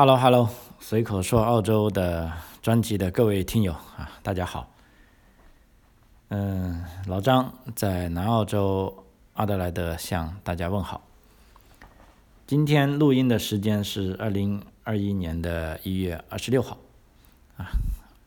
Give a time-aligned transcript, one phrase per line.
[0.00, 4.72] Hello Hello，随口说澳洲的专辑的各位听友啊，大家好。
[6.28, 11.02] 嗯，老张在南澳洲阿德莱德向大家问好。
[12.46, 16.78] 今天录音的时间是二零二一年的一月二十六号
[17.56, 17.66] 啊，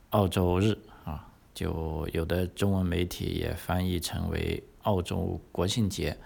[0.10, 6.18] 澳洲日啊，就有的中文媒体也翻译成为澳洲国庆节。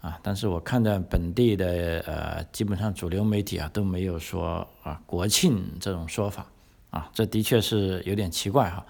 [0.00, 6.46] 啊，但是我看到本地的呃，基本上主流媒体啊都没有说啊国庆这种说法，
[6.90, 8.86] 啊，这的确是有点奇怪哈。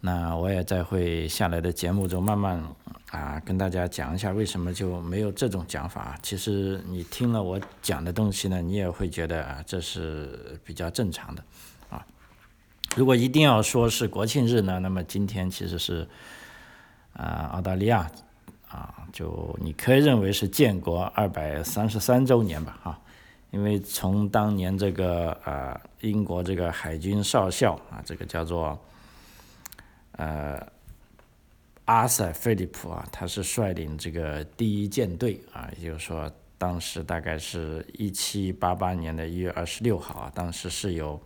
[0.00, 2.62] 那我也在会下来的节目中慢慢
[3.10, 6.18] 啊跟大家讲一下为什么就没有这种讲法。
[6.22, 11.42] 其实你听了我讲的东西呢，你也会觉得啊这是比较正常的
[11.88, 12.04] 啊。
[12.96, 16.06] 如果一定要说是国庆日呢，那么今天其实是
[17.14, 18.10] 啊澳大利亚。
[18.72, 22.98] 啊，就你可以认为是建国二百三十三周年吧，哈，
[23.50, 28.78] 因为从当年这个呃英国这个海军少校啊，这个叫做
[30.12, 30.66] 呃
[31.84, 41.20] 阿塞菲利普啊，他是率领这个第一舰队啊，也就是说当时大概是一七八八年的一月二十六号啊，当时是有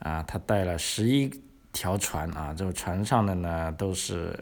[0.00, 1.30] 啊，他带了十一
[1.72, 4.38] 条船啊，这个船上的呢都是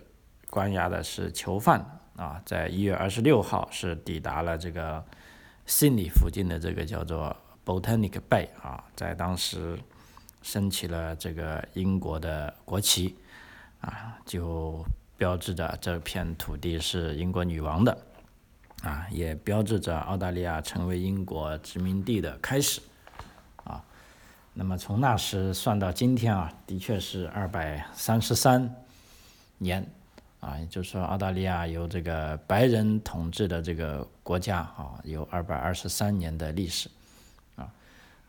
[0.51, 1.99] 关押的是囚犯。
[2.17, 5.03] 啊，在一月二十六号是抵达了这个
[5.65, 7.35] 悉尼附近的这个叫做
[7.65, 9.79] Botanic Bay 啊，在当时
[10.43, 13.17] 升起了这个英国的国旗
[13.81, 14.85] 啊，就
[15.17, 17.97] 标志着这片土地是英国女王的
[18.83, 22.83] 啊，也标志着澳大利亚成为英国殖民地的开始
[23.65, 23.83] 啊。
[24.53, 28.75] 那么从那时算到今天啊，的确是二百三十三
[29.57, 29.91] 年。
[30.41, 36.89] 啊，也就是说，澳大利亚由这个白人统治的这个国家啊，有二百二十三年的历史，
[37.57, 37.71] 啊，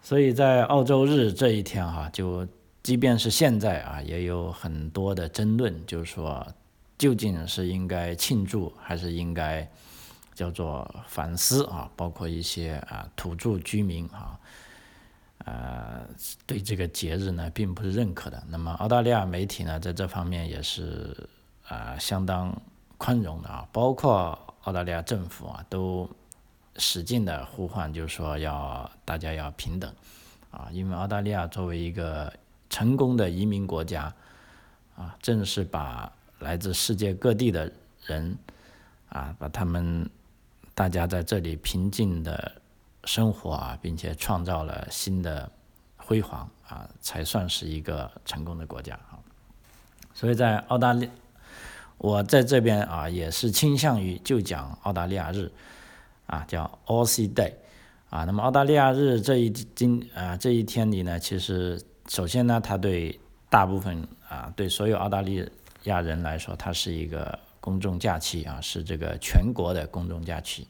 [0.02, 2.46] 所以在澳洲日这一天哈，就
[2.84, 6.46] 即便是现在啊，也有很多的争论，就是说，
[6.98, 9.66] 究竟是应该庆祝还是应该
[10.36, 11.90] 叫做反思啊？
[11.96, 14.38] 包括一些啊土著居民啊，
[15.46, 16.06] 呃，
[16.46, 18.44] 对这个节日呢，并不是认可的。
[18.50, 21.16] 那么澳大利亚媒体呢，在这方面也是。
[21.72, 22.54] 啊，相当
[22.98, 26.10] 宽容的啊，包括澳大利亚政府啊，都
[26.76, 29.90] 使劲的呼唤，就是说要大家要平等
[30.52, 32.32] 啊，因为澳大利亚作为一个
[32.70, 34.14] 成功的移民国家
[34.98, 37.72] 啊，正是把来自世界各地的
[38.06, 38.38] 人
[39.08, 40.10] 啊，把他们
[40.76, 42.52] 大家在这里平静的
[43.06, 45.50] 生活啊，并且创造了新的
[45.96, 49.16] 辉煌啊，才算是一个成功的国家啊。
[50.14, 51.10] 所以在澳大利
[52.02, 55.52] 我在这边啊，也是倾向于就讲澳大利亚日，
[56.26, 57.54] 啊，叫 a u s i Day，
[58.10, 63.20] 啊，那么澳大利亚日这一今啊这一天里呢，其实首先呢，它对
[63.52, 65.48] 大部分啊，对所有澳大利
[65.84, 70.68] 亚人来说，它是一个公众假期啊，是这个全国的公众假期，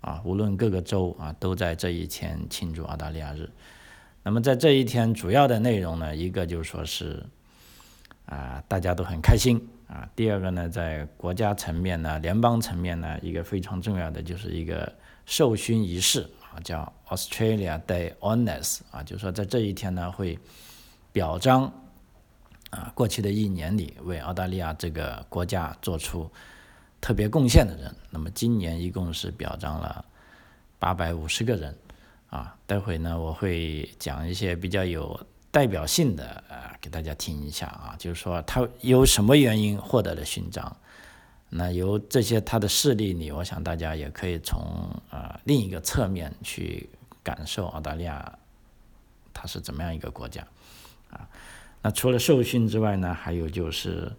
[0.00, 3.48] 啊，无论各个州啊，都在这一天庆祝澳大利亚日。
[4.24, 7.24] 那么在这一天主要的内容呢，一个就是说是
[8.26, 9.64] 啊，大家都很开心。
[9.86, 14.90] 啊，第二个呢，在国家层面呢，联邦层面呢，一个非常重要的就是一个
[15.26, 20.38] 授勋仪式啊，叫 Australia Day Honours 啊，就是说在这一天呢，会
[21.12, 21.70] 表彰
[22.70, 26.30] 啊过去的一年里为澳大利亚这个国家做出
[27.00, 27.94] 特别贡献的人。
[28.10, 30.04] 那么今年一共是表彰了
[30.78, 31.76] 八百五十个人
[32.30, 35.20] 啊，待会呢我会讲一些比较有。
[35.54, 40.76] 代表性的呃，给大家听一下啊，就是说他有什么原因获得了勋章，
[41.48, 44.60] 那由这些他的事例里，我想大家也可以从
[45.10, 46.90] 呃另一个侧面去
[47.22, 48.36] 感受澳大利亚
[49.32, 50.44] 它是怎么样一个国家
[51.10, 51.28] 啊。
[51.82, 54.10] 那除了受勋之外呢，还有就是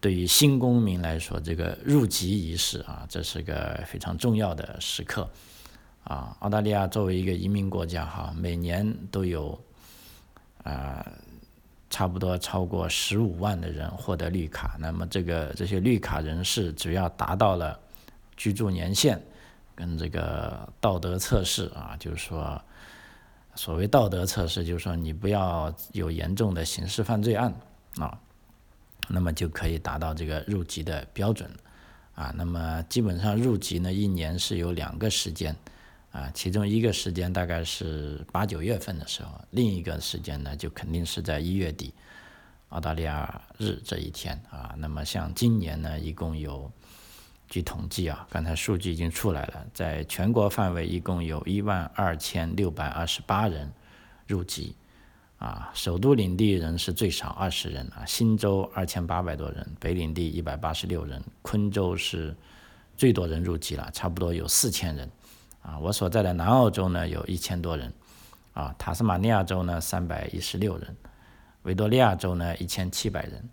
[0.00, 5.28] 对于新公民来说，这个入籍仪式啊，这是个非常重要的时刻
[6.04, 6.36] 啊。
[6.38, 9.60] 澳大利亚作为一个移民国家哈，每年都有。
[10.62, 11.04] 啊，
[11.90, 14.76] 差不多超过十五万的人获得绿卡。
[14.78, 17.78] 那么这个这些绿卡人士，只要达到了
[18.36, 19.20] 居住年限
[19.74, 22.60] 跟这个道德测试啊，就是说，
[23.54, 27.52] 所谓道德测试，就是说你不要有严重的刑事犯罪案
[27.98, 28.18] 啊，
[29.08, 31.50] 那么就可以达到这个入籍的标准
[32.14, 32.32] 啊。
[32.36, 35.54] 那么基本上入籍呢，一年是有两个时间。
[36.12, 41.92] 啊，其中一个时间大概是八九月份的时候，另一个时间呢，就肯定是在一月底，
[42.68, 44.74] 澳大利亚日这一天啊。
[44.76, 46.70] 那么像今年呢，一共有，
[47.48, 53.72] 据统计啊，刚才数据已经出来了，在全国范围一共有一万二千六百二十八人
[54.26, 54.76] 入籍。
[55.38, 62.32] 啊，首都领地人是最少二十人啊，新州二千八百多人，北领地一百八十六人，昆州是
[62.96, 65.10] 最多人入籍了，差不多有四千人。
[65.62, 67.92] 啊，我所在的南澳洲呢有一千多人，
[68.52, 70.96] 啊，塔斯马尼亚州呢三百一十六人，
[71.62, 73.48] 维多利亚州呢一千七百人，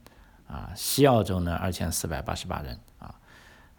[0.48, 3.16] 啊，西澳洲呢二千四百八十八人，啊，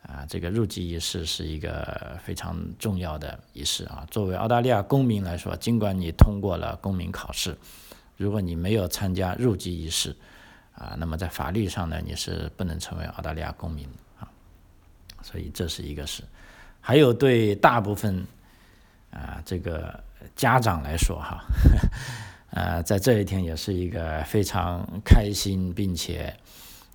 [0.02, 4.06] 啊，这个入籍仪式是一个非常重要的仪式啊。
[4.10, 7.56] 作为澳大利亚公民来说，尽管你通过了公民考试。
[8.16, 10.14] 如果你没有参加入籍仪式，
[10.74, 13.88] 啊，那么在法律上呢，你是不能成为澳大利亚公民
[14.18, 14.28] 啊。
[15.22, 16.22] 所以这是一个事。
[16.80, 18.26] 还有对大部分
[19.10, 20.02] 啊这个
[20.34, 21.44] 家长来说哈，
[22.50, 26.34] 呃， 在这一天也是一个非常开心并且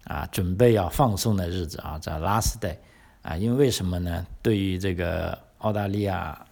[0.04, 2.76] 啊准备要放松的日子啊，在 last day
[3.22, 4.26] 啊，因为为什么呢？
[4.42, 6.46] 对于这个澳大利亚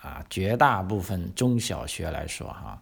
[0.00, 2.80] 啊绝大部分中小学来说哈。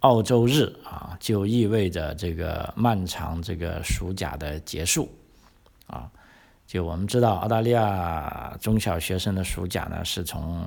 [0.00, 5.10] 澳洲日啊，就意味着这个漫长这个暑假的结束
[5.86, 6.10] 啊。
[6.66, 10.64] 就我们知道，澳大利亚中小学生的暑假呢，是从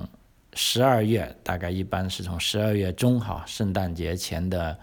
[0.54, 4.78] 十二月，大概一般是从十二月中哈，圣诞节前的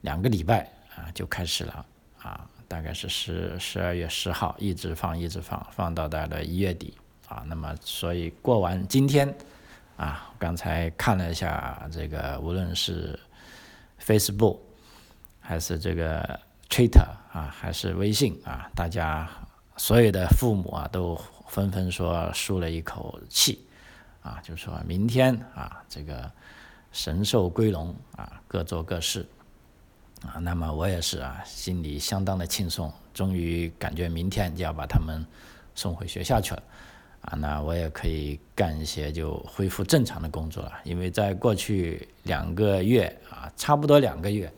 [0.00, 0.60] 两个礼拜
[0.96, 1.86] 啊就开始了
[2.22, 6.96] 啊，大概是十十二月十号一直放一直放，放到大概一月底
[7.28, 7.42] 啊。
[7.46, 9.32] 那么，所以过完今天
[9.96, 13.18] 啊，刚才看了一下这个，无论是
[14.00, 14.58] Facebook
[15.40, 19.28] 还是这个 Twitter 啊，还是微信啊，大家
[19.76, 23.64] 所有的父母啊，都纷纷说舒了一口气
[24.22, 26.30] 啊，就说明天啊，这个
[26.92, 29.26] 神兽归笼啊，各做各事
[30.24, 30.38] 啊。
[30.40, 35.24] 那么我也是啊，心里相当的轻松，终于感觉明天就要把他们
[35.74, 36.62] 送回学校去了。
[37.22, 44.52] 啊，那我也可以干一些就恢复正常的工作了，因为在过去两个月啊，差不多两个月，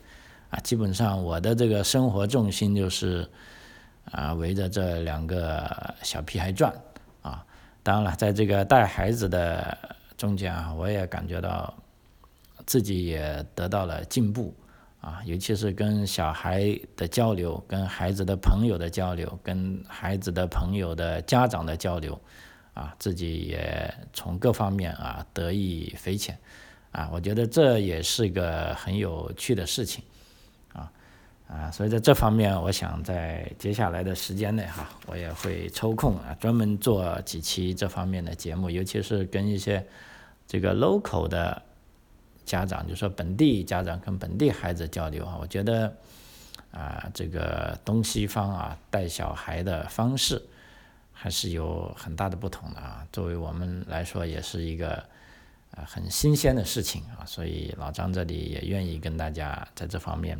[0.48, 3.28] 啊，基本上我的这个生活重心就是
[4.10, 6.72] 啊围着这两个小屁孩转
[7.22, 7.44] 啊。
[7.82, 9.76] 当然了，在这个带孩子的
[10.16, 11.72] 中间啊，我也感觉到
[12.66, 14.54] 自己也得到了进步
[15.00, 22.20] 啊，尤其是跟小孩的交流、跟孩子的朋友的交流、跟孩子的朋友的家长的交流。
[22.74, 26.36] 啊，自己也从各方面啊得益匪浅，
[26.90, 30.02] 啊，我觉得这也是个很有趣的事情，
[31.48, 39.86] 啊，所以在这方面，我想在接下来的时间内哈，我也会抽空啊专门做几期这方面的节目，尤其是跟一些
[40.46, 41.62] 这个 local 的
[42.44, 45.94] 家长，就说本地家长跟本地孩子交流啊，我觉得
[46.70, 50.42] 啊这个东西方啊带小孩的方式。
[51.16, 54.96] 还是有很大的不同的啊，作为我们来说也是一个
[55.70, 60.36] 啊很新鲜的事情啊，所以老张这里也愿意跟大家在这方面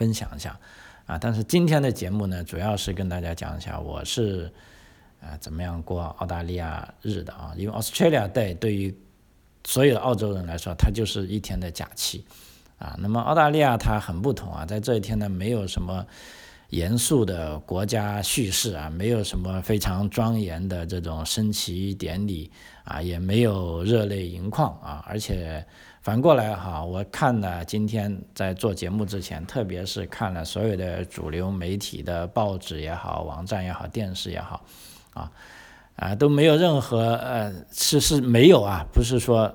[0.00, 0.58] 分享一下
[1.04, 1.18] 啊。
[1.20, 4.50] 但是今天的节目呢，主要是跟大家讲一下我是
[5.20, 8.96] 啊怎么样过澳大利亚日的啊，因为 Australia Day 对于
[9.64, 12.24] 所有的澳洲人来说，它就是一天的假期
[12.78, 12.96] 啊。
[12.98, 16.06] 那么澳大利亚它很不同啊，在这一天呢，没有什么。
[16.70, 22.48] 严肃的国家叙事啊，没有什么非常庄严的这种升旗典礼
[22.84, 25.66] 啊，也没有热泪盈眶啊，而且
[26.02, 34.64] 反过来哈，我看了今天在做节目之前，特别是看了所有的主流媒体的报纸也好、网站也好、电视也好，
[35.14, 35.30] 啊
[35.96, 39.54] 啊都没有任何呃是是没有啊，不是说。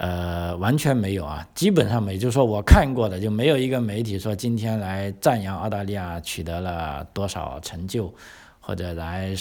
[0.00, 8.14] 呃，完全没有啊，基本上没，就是说我看过的就没有一个媒体说今天来赞扬澳大利亚取得了多少成就，
[8.60, 9.34] 或者来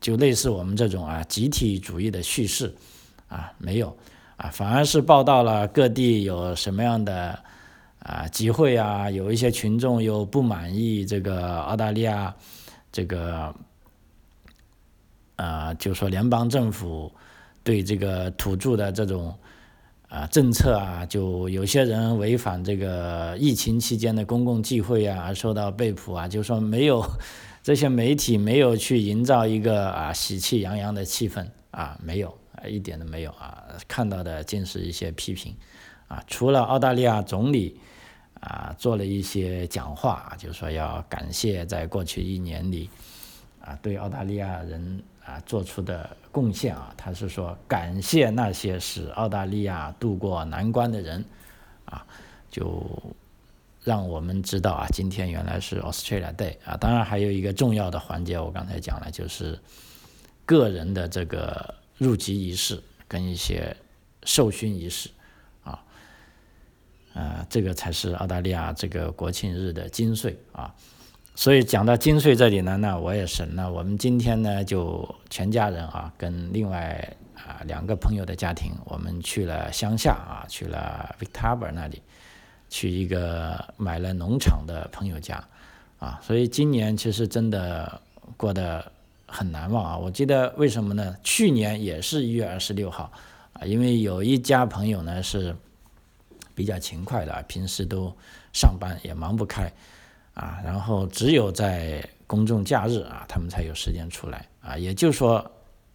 [0.00, 2.74] 就类似我们这种啊集体主义的叙事
[3.28, 3.94] 啊没有
[4.42, 7.38] 啊，反而是报道了各地有什么样的
[8.00, 12.34] 啊集会啊，有一些群众又不满意这个澳大利亚
[12.90, 13.54] 这个
[15.36, 17.12] 啊，就说联邦政府
[17.62, 19.32] 对这个土著的这种。
[20.08, 27.02] 啊，政策啊，就有些人违反这个疫情期间的公共聚会啊，而受到被捕啊，就说没有
[27.62, 32.36] 这些媒体没有去营造一个啊喜气洋洋的气氛啊，没有，
[32.68, 35.54] 一点都没有啊，看到的尽是一些批评
[36.08, 36.22] 啊。
[36.26, 37.78] 除了澳大利亚总理
[38.40, 42.88] 啊做了一些讲话，就说要感谢在过去一年里
[43.60, 45.02] 啊对澳大利亚人。
[45.24, 51.24] 啊，做出的贡献啊，他是说感谢那些使澳大利亚渡过难关的人，
[51.84, 52.04] 啊，
[52.50, 52.84] 就
[53.84, 56.76] 让我们知道啊，今天原来是 Australia Day 啊。
[56.76, 59.56] 当然还有一个重要的环节，我刚才讲了，就是
[60.44, 63.76] 个人的这个入籍仪式跟一些
[64.24, 65.08] 授勋仪式
[65.62, 65.82] 啊
[67.14, 70.74] 呃，这个才是澳大利亚这个国庆日的精髓啊。
[71.34, 82.02] 所以讲到精髓这里呢，那我也是，那我们今天呢就全家人啊，跟另外啊两个朋友的家庭，我们去了乡下啊，去了 Victoria 那里，
[82.68, 85.42] 去一个买了农场的朋友家
[85.98, 86.20] 啊。
[86.22, 88.00] 所以今年其实真的
[88.36, 88.92] 过得
[89.32, 89.96] 很难忘啊。
[89.96, 91.16] 我记得为什么呢？
[91.24, 93.10] 去年也是一月二十六号
[93.54, 95.56] 啊，因为有一家朋友呢是
[96.54, 98.14] 比较勤快的，平时都
[98.52, 99.72] 上班也忙不开。
[100.34, 104.78] 啊，然后只有在公众假日啊，他们才有时间出来啊。
[104.78, 105.50] 也就是说，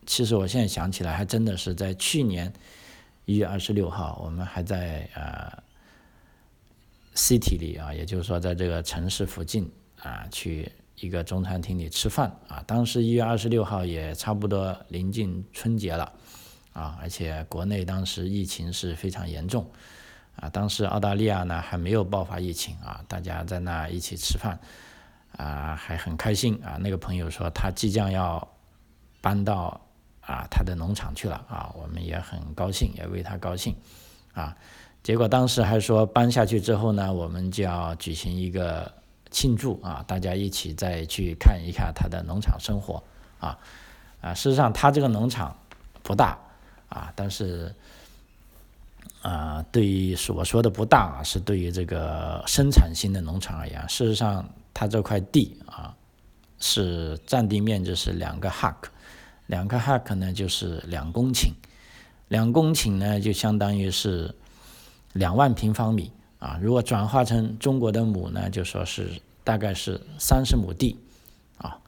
[0.06, 2.54] 其实我现在想起来，还真的是在去年
[3.26, 5.52] 一月二十六号，我们还在呃
[7.16, 9.68] city 里啊，也就是说在这个城市附近
[10.04, 12.64] 啊，去一个中餐厅里吃饭啊。
[12.68, 16.12] 当时一月二十六号也差不多临近春节了
[16.74, 19.70] 啊，而且国内当时疫情是非常严重。
[20.36, 24.60] 啊，当时澳大利亚呢还没有爆发疫情啊，大家在那一起吃饭，
[25.36, 26.78] 啊，还很开心啊。
[26.80, 28.48] 那个朋友说他即将要
[29.20, 29.82] 搬到
[30.22, 33.76] 啊他的农场去了啊，我们也很高兴，也为他高兴
[34.34, 34.56] 啊。
[35.02, 38.92] 结果当时还说搬下去之后呢，我们就要举行一个
[39.38, 43.04] 庆祝啊，大家一起再去看一看他的农场生活
[43.40, 43.56] 啊
[44.20, 44.34] 啊。
[44.34, 45.56] 事实上，他这个农场
[46.02, 46.40] 不大
[46.90, 47.72] 啊，但是。
[49.22, 55.94] 啊，对于所说的不大啊，是对于这个生产型的农场而言，事实上，它这块地啊，
[56.60, 58.76] 是占地面积是两个 hac，
[59.48, 61.50] 两个 hac 呢就是两公顷，
[62.30, 64.34] 两公顷呢就相当于是
[65.14, 69.10] 两万平方米啊，如果转化成中国的亩呢，就说是
[69.48, 71.00] 大概是三十亩地
[71.58, 71.80] 啊，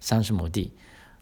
[0.00, 0.72] 三十亩地。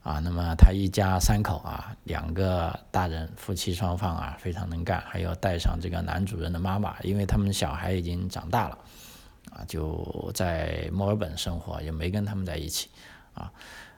[0.03, 8.79] 啊，那么他一家三口啊，两个大人，夫妻双方啊，非常能干，还要带上这个男主人的妈妈，因为他们小孩已经长大了，
[9.51, 12.91] 啊，就在墨尔本生活，也没跟他们在一起，
[13.33, 13.51] 啊，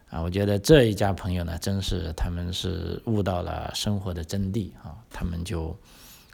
[0.08, 5.76] 啊，我觉得这一家朋友呢，真是他们是悟到了生活的真谛啊，他们就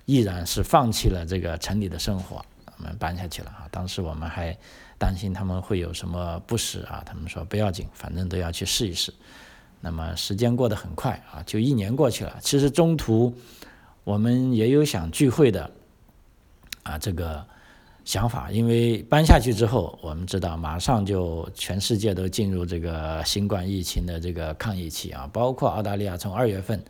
[0.05, 2.45] 毅然是放弃了这个城里的生活，
[2.77, 4.55] 我们搬下去了啊，当时我们还
[5.03, 9.13] 担心他们会有什么不适啊，他们说不要紧，反正都要去试一试。
[9.81, 12.39] 那么时间过得很快啊，就一年过去了。
[12.41, 13.35] 其实中途
[14.05, 15.69] 我们也有想聚会的
[16.85, 17.45] 啊这个
[18.05, 26.81] 想法，因为搬下去之后，我们知道马上就全世界都进入这个新冠疫情的这个抗疫期啊，包括澳大利亚从二月份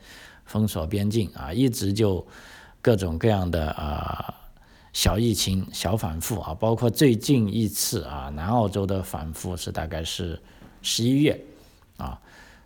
[0.45, 2.27] 封锁边境啊，一直就
[2.83, 4.35] 各种各样的啊
[4.93, 10.41] 小疫情小反复啊，包括最近一次啊南澳洲的反复是大概是
[10.83, 11.41] 十一月
[11.97, 12.21] 啊。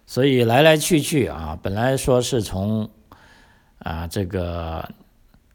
[0.06, 2.88] 所以来来去去啊，本来说是从
[3.80, 4.88] 啊这个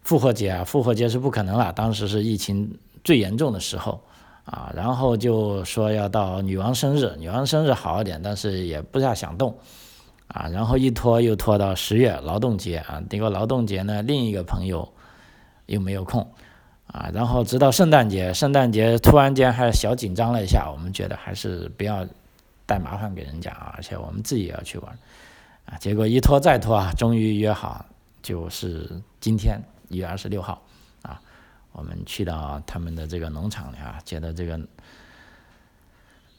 [0.04, 4.02] 复活节啊，复活节是不可能了，当时是疫情最严重的时候
[4.44, 9.58] 啊，然后就说要到女王生日，女王生日好一点，但是也不大想动
[10.28, 14.92] 啊，然后一拖又拖到十月劳动节啊，结果劳动节呢，另一个朋友
[15.68, 16.30] 又没有空
[16.92, 22.08] 啊，然后直到圣诞节，圣诞节突然间还小紧张了一下，我们觉得还是不要。
[22.64, 24.98] 带麻烦给人家啊，而且我们自己也要去玩
[25.66, 27.86] 啊，结果一拖再拖啊，终于约好，
[28.22, 30.62] 就是今天一月二十六号
[31.02, 31.20] 啊，
[31.74, 34.58] 我们去到他们的这个农场里啊，觉得这个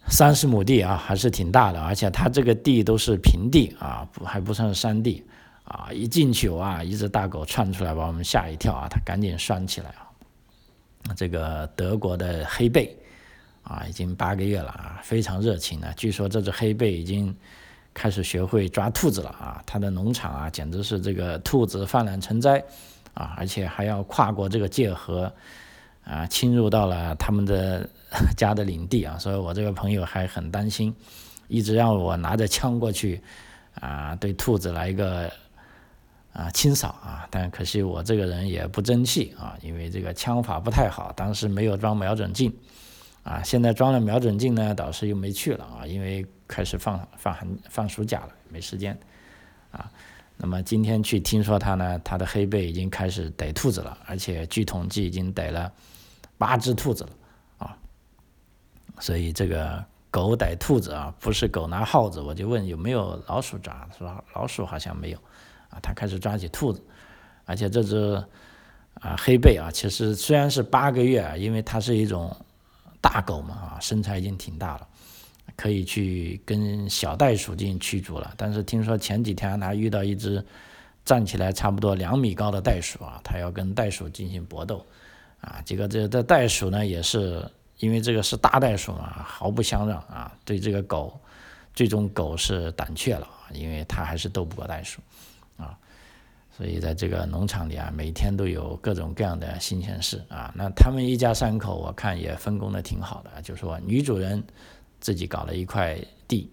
[0.09, 5.23] 三十亩地啊还是挺大的，而且他这个地都是平地啊，不还不算是山地
[5.65, 10.09] 啊，一进去哇，一只大狗窜出来把我们吓一跳啊，他赶紧拴起来啊，
[11.17, 12.97] 这个德国的黑背。
[13.65, 15.95] 啊，已经八个月了啊，非常热情的。
[15.97, 17.33] 据说这只黑背已经
[17.95, 22.61] 开始学会抓兔子了啊，它的农场啊，简直是这个兔子泛滥成灾
[23.15, 25.33] 啊，而且还要跨过这个界河
[26.03, 27.89] 啊，侵入到了他们的
[28.37, 30.93] 家的领地啊，所以我这个朋友还很担心，
[31.47, 33.23] 一直让我拿着枪过去
[33.81, 35.33] 啊，对兔子来一个
[36.33, 42.53] 啊清扫啊，但可惜我这个人也不争气啊，因为这个枪法不太好，当时没有装瞄准镜。
[43.23, 48.99] 啊，现在装了瞄准镜呢，导师又没去了啊，因为开始放放寒放暑假了，没时间
[49.71, 49.89] 啊。
[50.37, 55.71] 那么今天去听说他呢，他的黑背已经开始逮兔子了，而且据统计已经逮了
[56.37, 57.11] 八只兔子了
[57.59, 57.79] 啊。
[58.99, 65.19] 所以这个狗逮兔子啊，不是狗拿耗子，我就问有没有老鼠抓，说老鼠好像没有
[65.73, 65.81] 啊。
[65.83, 66.81] 他开始抓起兔子，
[67.45, 68.23] 而且这只
[69.01, 72.37] 啊黑背啊，其实虽然是八个月啊，因为它是一种。
[73.05, 74.87] 大狗嘛啊，身材已经挺大了，
[75.57, 78.33] 可以去跟小袋鼠进行驱逐了。
[78.37, 80.47] 但是听说前几天他遇到一只
[81.05, 84.87] 站起来差不多两米高的袋鼠啊，他要跟袋鼠进行搏斗
[85.41, 87.45] 啊，这个这这袋鼠呢也是
[87.79, 91.19] 因为这个是大袋鼠嘛，毫不相让啊，对这个狗，
[91.75, 95.01] 最终狗是胆怯了，因为它还是斗不过袋鼠。
[96.63, 100.53] 所以在这个农场里啊，每天都有各种各样的新鲜事啊。
[100.55, 104.41] 那他们一家三口，我看也分工的挺好的，就说女主人
[105.01, 106.49] 自己搞了一块地。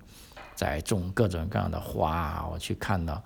[0.56, 3.24] 在种各种各样的花，我去看到，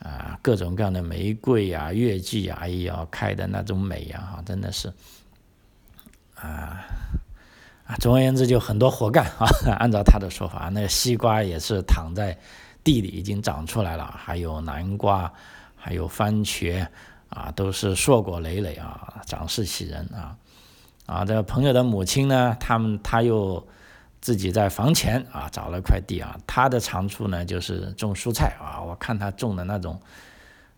[0.00, 4.92] 啊，各种各样的玫瑰啊、月季啊，哎呀，开的那种美呀，哈，真的是，
[6.34, 6.84] 啊，
[7.86, 9.46] 啊，总而言之就很多活干啊。
[9.78, 12.36] 按照他的说法，那个西瓜也是躺在
[12.82, 15.32] 地里已经长出来了，还有南瓜，
[15.80, 16.86] 还有番茄，
[17.30, 20.36] 啊，都是硕果累累啊，长势喜人啊。
[21.06, 23.66] 啊，这个朋友的母亲呢，他们他又。
[24.22, 28.78] 自己在房前啊找了块地啊，他的长处呢就是种蔬菜啊。
[28.82, 29.98] 我看他种的那种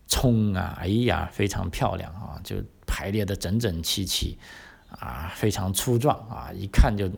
[0.07, 2.55] 葱啊，哎呀，非常漂亮啊，就
[2.87, 4.37] 排列的整整齐齐
[4.97, 7.11] 啊，非常粗壮啊，一看就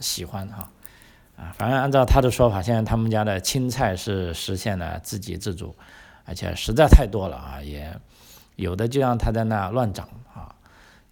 [0.00, 0.70] 喜欢哈
[1.34, 1.50] 啊。
[1.56, 5.74] 反正按照他的说法，现在他们家的青菜是实现了自给自足，
[6.30, 7.92] 而且实在太多了啊，也
[8.54, 10.54] 有的就让他在那乱长啊，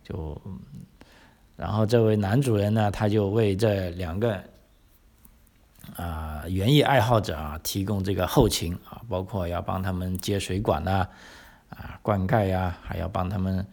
[0.05, 0.41] 就
[1.57, 4.41] 然后这位男主人呢，他就为这两个。
[5.97, 11.09] 啊，园艺爱好者啊，提供这个后勤啊，包括要帮他们接水管呐，
[11.71, 13.67] 啊，灌溉呀，还要帮他们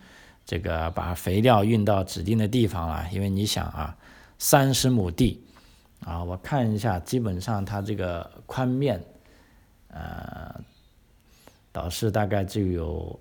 [0.46, 3.06] 这个把肥料运到指定的地方啊。
[3.12, 3.96] 因为你想啊，
[4.40, 5.44] 三十亩地
[6.06, 9.04] 啊，我看一下，基本上它这个宽面，
[9.90, 10.56] 呃，
[11.76, 13.20] 倒是大概就有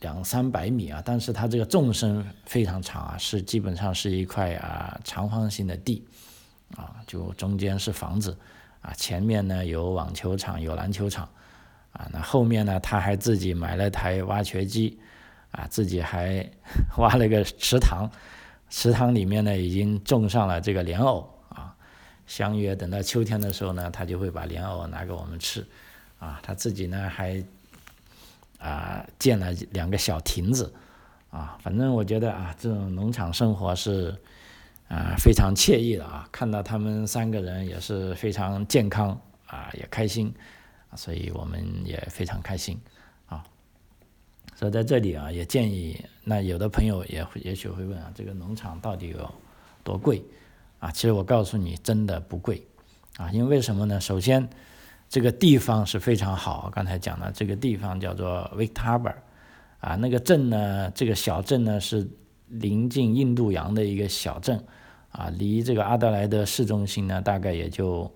[0.00, 6.02] 两三百米啊，但是它这个纵深非常长啊，是基本上是一块啊长方形的地。
[6.76, 8.36] 啊，就中间是房子，
[8.80, 11.28] 啊，前面呢有网球场，有篮球场，
[11.92, 14.98] 啊，那后面呢他还自己买了台挖掘机，
[15.52, 16.44] 啊，自己还
[16.98, 18.10] 挖了个池塘，
[18.68, 21.72] 池塘里面呢已经种上了这个莲藕，啊，
[22.26, 25.64] 相约等到秋天的时候呢，他就会把莲藕拿给我们吃，
[26.18, 27.40] 啊，他自己呢还
[28.58, 30.72] 啊建了两个小亭子，
[31.30, 34.14] 啊，反正我觉得啊，这种农场生活是。
[34.88, 36.28] 啊，非常惬意的啊！
[36.30, 40.32] 看到他们三个人也是非常健康啊，也开心，
[40.94, 42.80] 所以我们也非常开心
[43.26, 43.42] 啊。
[44.54, 49.28] 所以在这里啊，也建议那有的朋友也会也许会问啊，这个农场到底有
[49.82, 50.24] 多贵
[50.78, 50.88] 啊？
[50.92, 52.64] 其实我告诉你，真的不贵
[53.16, 53.28] 啊！
[53.32, 54.00] 因为什么呢？
[54.00, 54.48] 首先，
[55.08, 59.14] 这个地方是非常好，刚才讲的这个地方叫做 Victor
[59.80, 62.08] 啊，那个镇呢，这个小镇呢是。
[62.48, 64.64] 临近印度洋的一个小镇，
[65.10, 68.08] 啊，离这个阿德莱德市中心呢，大概也就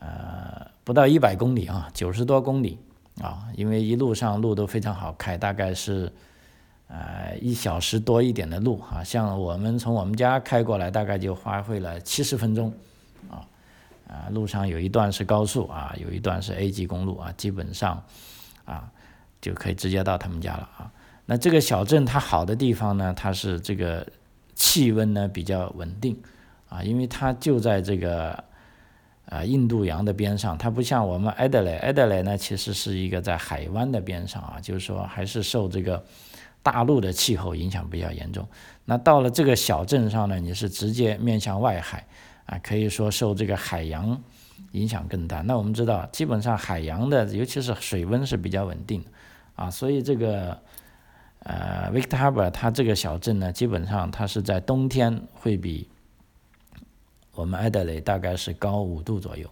[0.00, 2.76] 呃不到一百公里啊，九十多公里。
[3.20, 6.12] 啊，因为一路上路都非常好开，大概是
[6.88, 8.80] 呃一小时多一点的路。
[8.90, 12.74] 啊，像我们从我们家开过来，大概就花费了七十分钟。
[13.30, 13.46] 啊，
[14.12, 18.04] 啊，路上有一段是高速啊，有一段是 A 级公路啊，基本上
[18.66, 18.92] 啊
[19.40, 20.92] 就可以直接到他们家了啊。
[21.24, 24.06] 那这个小镇它好的地方呢，它是这个
[24.54, 26.20] 气温呢比较稳定
[26.68, 28.44] 啊，因为它就在这个
[29.24, 36.04] 啊印度洋的边上，它不像我们埃德雷，埃德雷呢其实是一个在海湾的边上啊，就是说还是受这个
[36.62, 38.46] 大陆的气候影响比较严重。
[38.84, 42.04] 那到了这个小镇上呢，你是直接面向外海
[42.52, 44.22] 啊，可以说受这个海洋
[44.72, 45.40] 影响更大。
[45.40, 49.08] 那我们知道，基本上海洋的，尤其是水温是比较稳定的
[49.56, 50.60] 啊，所以这个。
[51.44, 55.88] 呃 victoria 它这个小镇呢，基本上它是在冬天会比
[57.34, 59.50] 我们埃德雷大概是高五度左右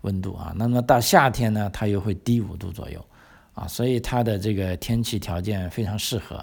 [0.00, 3.04] 温度啊，那么到夏天呢，它又会低五度左右
[3.52, 6.42] 啊，所以它的这个天气条件非常适合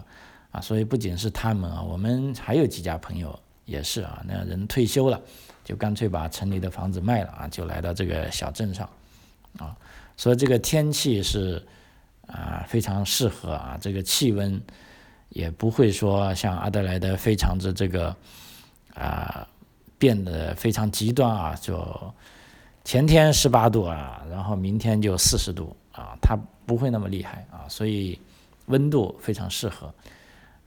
[0.51, 5.19] 啊，所以不仅是他们啊，我们还有几家朋友也是啊，那人退休了，
[5.67, 8.87] 就干脆把城里的房子卖了啊，就来到这个小镇上
[9.59, 9.75] 啊，
[10.15, 11.61] 所以这个天气是。
[12.27, 14.61] 啊，非常适合啊，这个气温
[15.29, 18.13] 也不会说像阿德莱德非常之这个
[18.93, 19.47] 啊
[19.97, 22.13] 变得非常极端啊，就
[22.83, 28.19] 前天十八度啊，然后明天就四十度啊，它不会那么厉害啊，所以
[28.65, 29.93] 温度非常适合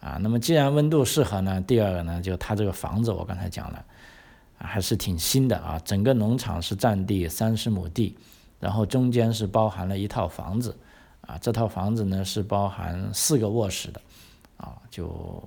[0.01, 0.17] 啊。
[0.19, 3.85] 那么既然温度适合呢，第二个呢，就它这个房子我刚才讲了，
[4.61, 8.16] 还是挺新的啊，整个农场是占地三十亩地，
[8.61, 10.77] 然后中间是包含了一套房子。
[11.23, 14.01] 啊，这套房子呢是包含四个卧室的，
[14.57, 15.40] 啊，就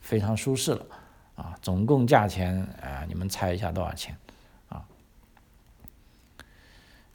[0.00, 0.86] 非常舒适了，
[1.34, 4.16] 啊，总共价钱啊，你们猜一下多少钱？
[4.68, 4.84] 啊，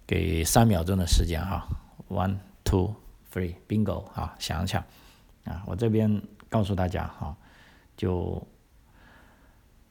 [0.05, 1.65] 给三秒钟的时间哈
[2.09, 2.35] ，one
[2.65, 2.93] two
[3.31, 4.83] three bingo 啊，想想，
[5.45, 7.33] 啊，我这边告诉大家哈，
[7.95, 8.45] 就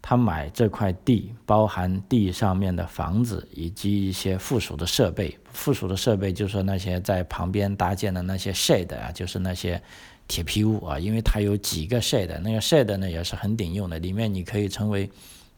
[0.09, 5.39] 他买这块地，包含地上面的房子以及一些附属的设备。
[5.53, 9.79] 附属的设备就是说那些在旁边搭建的那些 shed 啊，就是那些
[10.27, 15.11] 铁皮屋啊，因为它有几个 shed，那个 shed 呢也是很顶用的，里面你可以成为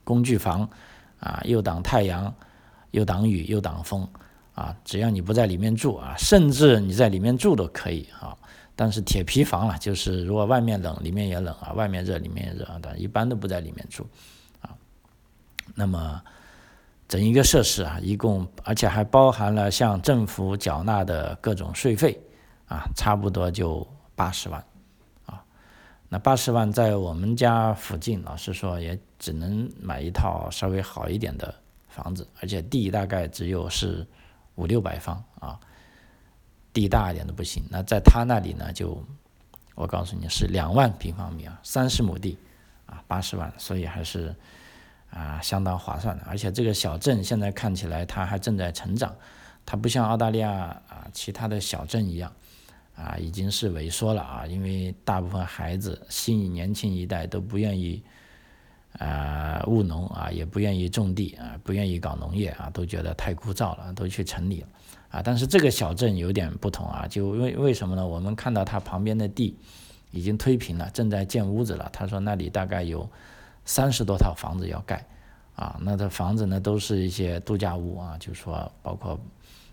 [0.03, 0.69] 工具房
[1.21, 2.35] 啊，又挡太阳，
[2.91, 4.05] 又挡雨，又挡风
[4.57, 8.37] 啊，只要你不在里面住啊，甚至你在里面住都可以啊。
[8.75, 14.05] 但是铁皮房啊，就是如果外面冷，里面也冷啊，外面热，里面也热啊，但一般都不在里面住，
[15.75, 16.23] 那么
[17.09, 22.21] 整一个设施啊，一共而且还包含了向政府缴纳的各种税费
[22.67, 24.65] 啊，差不多就八十万，
[25.27, 25.43] 啊，
[26.09, 31.55] 那八十万在我们家附近，老实说也只能买一套稍微好一点的
[31.89, 34.07] 房子，而且地大概只有是
[34.55, 35.59] 五六百方啊。
[36.73, 39.05] 地大一点都不行，那在他那里呢，就
[39.75, 42.39] 我告诉你是两万平方米啊，三十亩地
[42.87, 44.33] 啊，八十万，所以还是
[45.11, 46.25] 啊相当划算的。
[46.27, 49.15] 而且这个小镇现在看起来它还正在成长，
[49.67, 52.33] 它不像澳大利亚啊其他的小镇一样
[52.97, 58.03] 啊已经是萎缩了啊，因为大部分孩子新年轻一代都不愿意
[58.99, 64.69] 啊务农啊，也不愿意种地啊，不愿意搞农业啊，都觉得太枯燥了，都去城里了。
[65.11, 68.07] 啊，但是这个小镇有点不同啊，就为为什么呢？
[68.07, 69.57] 我们看到它旁边的地
[70.13, 71.89] 已经推平了，正在建屋子了。
[71.93, 73.09] 他说那里大概有
[73.65, 75.07] 三十多套房子要盖，
[75.55, 79.19] 啊，那这房子呢都是一些度假屋啊，就是说包括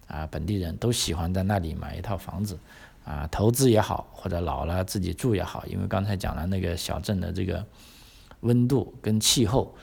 [0.07, 2.59] 啊本地人都喜欢在那里买一套房子，
[3.03, 7.65] 啊，投资也好，或者老了自己住也好，因为刚才讲了那个小镇的这个
[8.41, 9.75] 温度跟气候。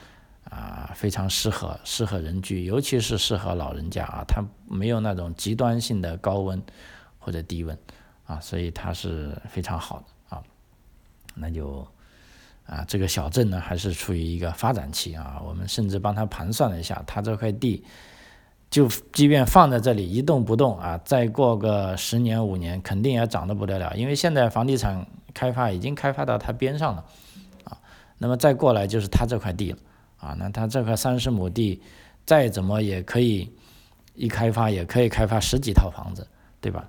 [0.51, 6.61] 啊，非常适合适合人居，尤其是适合老人家啊，它没有那种极端性的高温
[7.17, 7.75] 或者低温
[8.27, 10.43] 啊，所以它是非常好的啊。
[11.33, 11.85] 那就
[12.65, 15.41] 啊，这个小镇呢还是处于一个发展期啊。
[15.45, 17.83] 我们甚至帮他盘算了一下，他这块地
[18.69, 27.05] 就即便放在这里一动不动啊，再过个十年五年，肯定也涨得不得了，因为现在房地产开发已经开发到它边上了
[27.63, 27.77] 啊。
[28.17, 29.77] 那么再过来就是他这块地了。
[30.17, 31.79] 啊，那他这块三十亩地，
[32.25, 33.51] 再怎么也可以
[34.15, 36.25] 一开发，也可以开发十几套房子，
[36.59, 36.87] 对吧？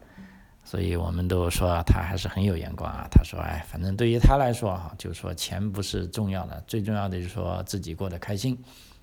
[0.67, 3.07] 所以我们都说他还是很有眼光啊。
[3.11, 8.59] 他说，哎，反正对于他来说哈，就是说钱不是重要的，最重要的就是说自己过得开心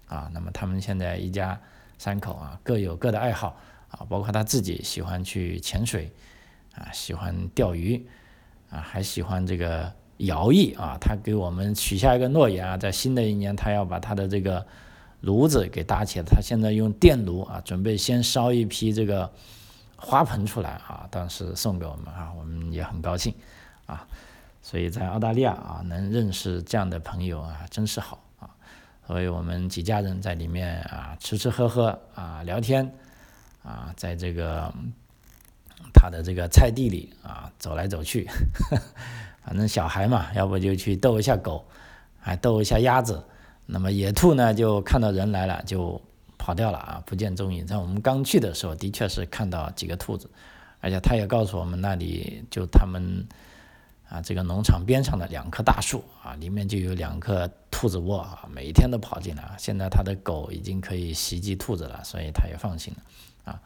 [0.07, 0.29] 啊。
[0.31, 1.59] 那么他们现在一家
[1.97, 3.57] 三口啊，各有各的爱好
[3.89, 6.11] 啊，包括他自己喜欢去潜水
[6.75, 8.05] 啊，喜欢钓鱼
[8.69, 9.91] 啊，还喜欢这个。
[10.19, 14.65] 徭役啊，他给我们许下一个诺言啊，在新的一年，他要把他的这个
[15.21, 16.23] 炉子给搭起来。
[16.23, 19.29] 他现在用电炉啊，准备先烧一批这个
[20.03, 23.33] 花盆出来啊，当时送给我们啊，我们也很高兴
[23.85, 24.05] 啊。
[24.61, 28.49] 所以在澳大利亚啊，能认识这样的朋友啊，真是好啊。
[29.07, 32.93] 所以我们几家人在里面啊，吃吃喝喝啊，聊天
[33.63, 34.73] 啊，在这个
[35.93, 38.29] 他的这个菜地里啊，走来走去。
[39.43, 41.65] 反正小孩嘛，要不就去逗一下狗，
[42.19, 43.23] 还逗一下鸭子。
[43.65, 46.01] 那么野兔呢，就看到人来了就
[46.43, 47.65] 跑掉了啊，不见踪影。
[47.65, 50.29] 在我们刚去的时候，的确是看到几个兔子，
[50.81, 53.25] 而且他也告诉我们那里就他们
[54.09, 59.55] 啊这个农场边上的两棵大树啊，里面就有两棵兔子窝啊，每天都跑进来。
[59.57, 63.61] 现在他的狗已经可以袭击兔子了，所以他也放心了啊。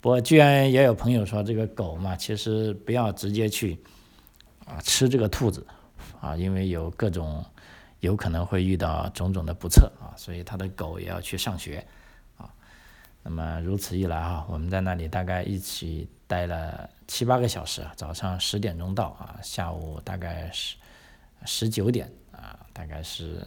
[0.00, 3.78] 不过居然也有朋友说，这个狗嘛，其实不要直接去。
[4.66, 5.66] 啊，吃这个兔子，
[6.22, 7.44] 啊，因为有各种
[8.00, 11.86] 有可能会遇到种种的不测啊，所以他的狗也要去上学，
[13.24, 20.76] 那么如此一来啊，我们在那里大概一起待了七八个小时，早上十点钟到啊，下午大概是
[21.46, 23.44] 十九点啊，大概是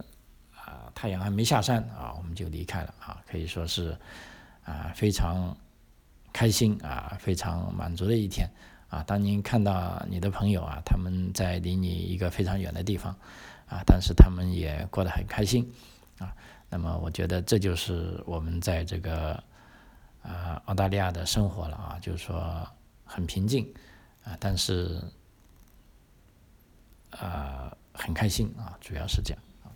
[0.55, 3.95] 啊太阳还没下山啊，我们就离开了啊，可以说是
[4.65, 5.55] 啊非常
[6.33, 8.49] 开心啊，非常满足的一天。
[8.89, 13.11] 啊，当您看到你的朋友啊，他们在离你一个非常远的地方，
[13.67, 15.69] 啊，但是他们也过得很开心，
[16.19, 16.33] 啊，
[16.69, 19.43] 那么我觉得这就是我们在这个
[20.27, 22.67] 啊澳大利亚的生活了啊，就是说
[23.05, 23.73] 很平静，
[24.23, 25.01] 啊，但是
[27.11, 29.71] 啊很开心啊，主要是这样啊，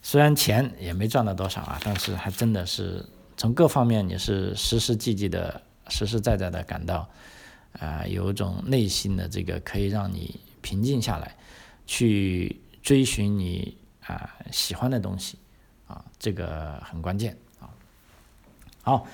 [0.00, 3.04] 虽然钱也没赚到多少啊，但是还真的是
[3.36, 7.08] 从各方面你是实实际际的、实实在在的感到。
[7.80, 11.34] 啊，有一种内心的这个可以让你平静下来，
[11.88, 15.36] 去追寻你啊喜欢的东西，
[15.88, 17.66] 啊，这个很关键啊。
[18.80, 19.08] 好，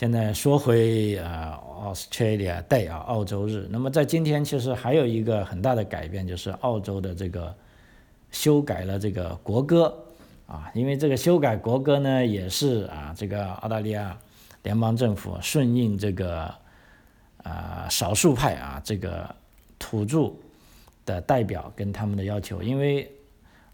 [0.00, 3.68] 现在说回啊，Australia Day 啊，澳洲日。
[3.68, 7.54] 那么在今天其实还有一个很大的改变，就是澳洲的这个
[8.30, 9.94] 修改了这个国歌
[10.46, 14.18] 啊，因为这个修改国歌呢，也是啊，这个澳大利亚
[14.62, 16.50] 联邦政府顺应这个
[17.42, 19.28] 啊少数派啊这个
[19.78, 20.32] 土著
[21.04, 23.06] 的代表跟他们的要求，因为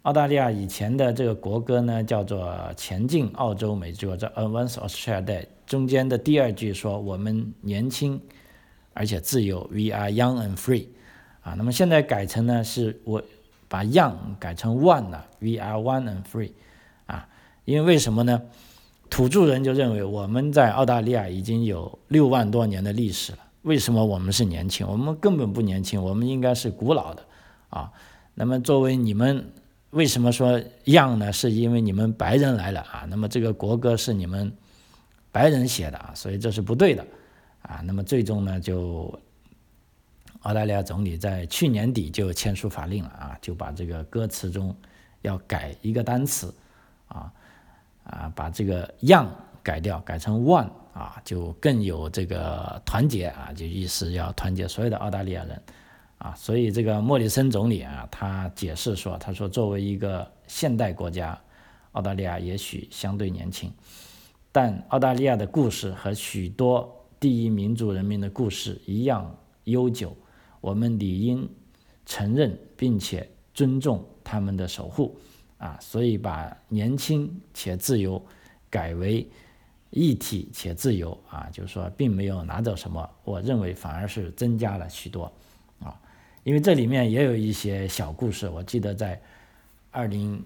[0.02, 8.20] 澳大利亚以前的这个国歌呢叫做《前进澳洲美洲》，这 Advance Australia Day，中间的第二句说我们年轻
[8.94, 10.87] 而且自由，We are young and free。
[11.42, 13.22] 啊，那么现在改成呢，是我
[13.68, 16.50] 把 young 改成 one 了，we are one and free，
[17.07, 17.29] 啊，
[17.64, 18.42] 因为为什么呢？
[19.09, 24.85] 土著人就认为我们在澳大利亚已经有六万多年的历史了，为什么我们是年轻？
[24.85, 27.22] 我们根本不年轻，我们应该是古老的，
[27.68, 27.92] 啊，
[28.35, 29.52] 那么作为你们
[29.90, 31.33] 为什么说 young 呢？
[31.33, 34.52] 是因为你们白人来了啊，那么这个国歌是你们
[35.37, 37.07] 白人写的啊，所以这是不对的，
[37.61, 39.20] 啊，那么最终呢就。
[40.42, 44.72] 澳大利亚总理在去年底就签署法令了啊，就把这个歌词中
[45.22, 46.55] 要改一个单词，
[47.09, 47.33] 啊
[48.05, 49.27] 啊，把这个 young
[49.61, 55.61] 改掉，改成 one 啊，就更有这个团结啊，就意思要团结所有的澳大利亚人
[56.18, 56.33] 啊。
[56.37, 61.37] 所以这个莫里森总理啊，他解释说，他说作为一个现代国家，
[61.92, 63.72] 澳大利亚也许相对年轻，
[64.56, 66.90] 但澳大利亚的故事和许多
[67.20, 70.16] 第一民族人民的故事一样悠久。
[70.62, 71.46] 我们理应
[72.06, 75.14] 承认并且尊重他们的守护，
[75.58, 78.24] 啊，所以把年轻且自由
[78.70, 79.28] 改为
[79.90, 85.30] 一体且自由，啊，就是说并没有拿走什么，我认为反而是增加了许多，
[85.80, 86.00] 啊，
[86.44, 88.48] 因为这里面也有一些小故事。
[88.48, 89.20] 我记得在
[89.90, 90.42] 二零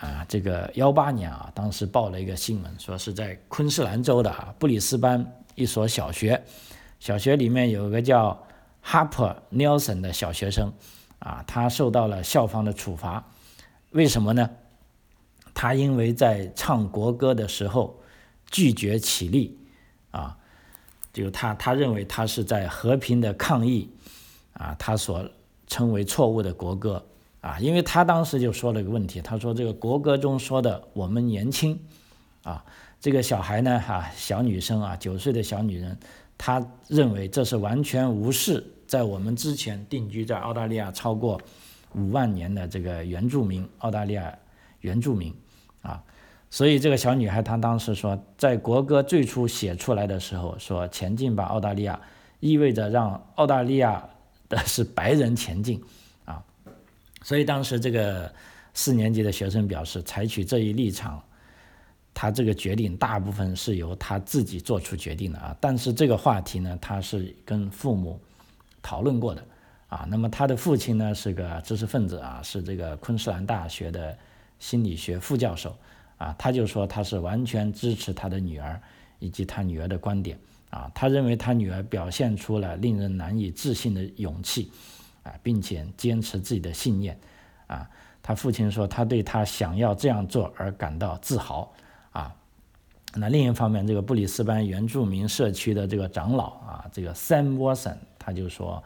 [0.00, 6.42] 啊这个幺八年啊，当时报了一个新闻，说是在昆士兰州的啊布里斯班一所小学，
[6.98, 8.36] 小学里面有个叫。
[8.82, 10.72] Harper Nelson 的小学生，
[11.18, 13.22] 啊，他受到了校方的处罚，
[13.90, 14.48] 为什么呢？
[15.52, 18.00] 他因为在唱国歌的时候
[18.46, 19.58] 拒绝起立，
[20.12, 20.34] 啊，
[21.12, 23.90] 就他他认为他是在和平的抗议，
[24.54, 25.28] 啊，他所
[25.66, 27.04] 称为错误的国歌，
[27.40, 31.78] 啊，因为他当时就说了个问题，他说这个国歌中说的我们年轻，
[32.42, 32.64] 啊，
[33.00, 35.98] 这个小孩呢，哈，小女生啊，九岁的小女人。
[36.42, 41.38] 他认为这是完全无视在我们之前定居在澳大利亚超过
[41.94, 44.34] 五万年的这个原住民澳大利亚
[44.80, 45.34] 原住民
[45.82, 46.02] 啊，
[46.48, 52.00] 所以这个小女孩她当时说，在国歌最初写出来的时候说前进吧澳大利亚，
[52.40, 54.08] 意味着让澳大利亚
[54.48, 55.82] 的是白人前进，
[57.22, 58.32] 所以当时这个
[58.74, 61.22] 四年级的学生表示采取这一立场。
[62.12, 68.20] 他这个决定大部分是由他自己做出决定的啊，但是这个话题呢，他是跟父母
[68.82, 69.42] 讨论过的
[69.86, 70.04] 啊。
[70.10, 74.14] 那么他的父亲呢是个知识分子啊，是这个昆士兰大学的
[74.58, 75.74] 心理学副教授
[76.18, 78.78] 啊，他就说他是完全支持他的女儿
[79.20, 80.36] 以及他女儿的观点
[80.68, 80.90] 啊。
[80.92, 84.70] 他认为他女儿表现出了令人难以置信的勇气
[85.22, 87.18] 啊，并且坚持自己的信念
[87.66, 87.88] 啊。
[88.22, 91.72] 他父亲说他对他想要这样做而感到自豪。
[92.12, 92.34] 啊，
[93.14, 98.82] 那另一方面，这个布里斯班原住民社区的这个长老啊，这个 Sam Watson，他就说，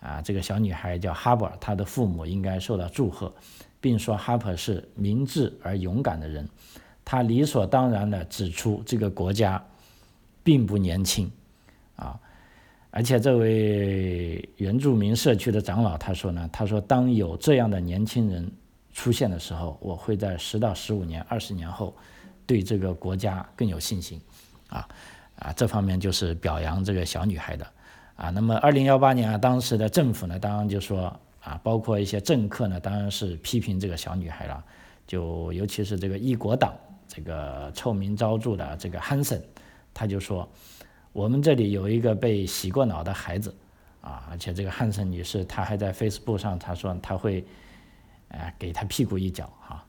[0.00, 3.32] 啊，这个小女孩叫 Harper，她的父母应该受到祝贺，
[3.80, 6.48] 并说 Harper 是明智而勇敢的人。
[7.04, 9.64] 他理所当然地指出，这个国家
[10.42, 11.30] 并不年轻，
[11.96, 12.20] 啊，
[12.98, 18.50] 而且这位原住民社区的长老他说呢，他说当有这样的年轻人
[18.92, 21.94] 出现的时候，我会在十到十五年、二十年后。
[22.44, 24.18] 对这个国家更有信心，
[24.68, 24.88] 啊
[25.36, 27.66] 啊，这方面就是表扬这个小女孩的，
[28.16, 34.64] 啊，那么二零幺八年啊，当时的政府呢，当然就说啊，包括一些政客呢，当然是批评这个小女孩了，
[35.06, 36.74] 就尤其是这个一国党
[37.06, 39.38] 这个臭名昭著的这个汉森，
[39.92, 40.48] 他就说，
[41.12, 43.54] 我们这里有一个被洗过脑的孩子，
[44.00, 47.44] 啊，而且这个汉森女士她还在 Facebook 上她说她会，
[48.28, 49.84] 呃，给他屁股一脚哈。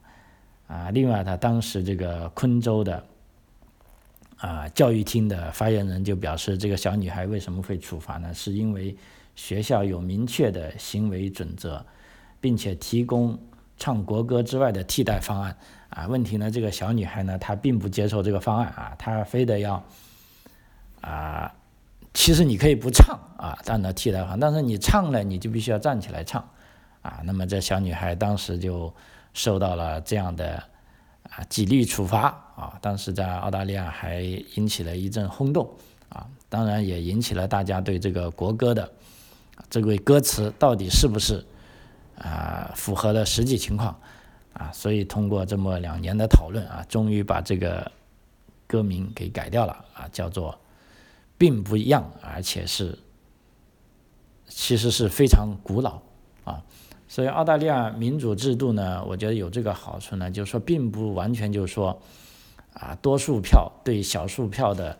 [0.67, 3.03] 啊，另外，她当时这个昆州的
[4.37, 8.33] 啊教育厅的发言人就表示，这个小女孩为什么会处罚呢？
[8.33, 8.95] 是因为
[9.35, 11.83] 学校有明确的行为准则，
[12.39, 13.37] 并且提供
[13.77, 15.57] 唱国歌之外的替代方案。
[15.89, 19.83] 啊，问题呢，这个小女孩呢，她并不接受这个方案啊，她非得要
[21.01, 21.53] 啊，
[22.13, 26.47] 其实你可以不唱啊，当的替代方案，但是你唱了，你就必须要站起来唱
[27.01, 27.21] 啊。
[27.23, 28.93] 那么这小女孩当时就。
[29.31, 30.61] 受到了这样的
[31.29, 35.69] 啊纪律处罚啊，当时在澳大利亚还引起了一阵轰动
[36.09, 38.91] 啊，当然也引起了大家对这个国歌的
[39.69, 41.45] 这位歌词到底是不是
[42.17, 43.97] 啊符合了实际情况
[44.53, 47.89] 啊，所以通过这么两年的讨论啊，终于把这个
[48.65, 50.59] 歌名给改掉了啊，叫做
[51.39, 52.99] 并不一样，而且是
[54.45, 55.99] 其实是非常古老
[56.43, 56.61] 啊。
[57.07, 61.99] 所以澳大利亚民主制度呢，我觉得有这个好处呢，就是说并不完全就是说
[62.73, 64.95] 啊多数票对小数票的